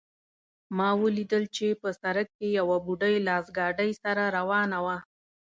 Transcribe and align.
ما 0.77 0.89
ولیدل 1.01 1.43
چې 1.55 1.67
په 1.81 1.89
سړک 2.01 2.27
کې 2.37 2.47
یوه 2.59 2.77
بوډۍ 2.85 3.15
لاس 3.27 3.45
ګاډۍ 3.57 3.91
سره 4.03 4.23
روانه 4.37 4.77
وه 4.85 4.97